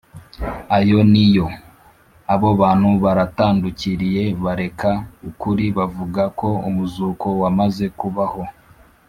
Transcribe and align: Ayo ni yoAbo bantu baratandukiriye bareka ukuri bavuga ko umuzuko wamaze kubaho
Ayo 0.77 0.99
ni 1.11 1.23
yoAbo 1.35 2.47
bantu 2.61 2.89
baratandukiriye 3.03 4.23
bareka 4.43 4.89
ukuri 5.29 5.65
bavuga 5.77 6.23
ko 6.39 6.49
umuzuko 6.69 7.27
wamaze 7.41 7.85
kubaho 7.99 8.41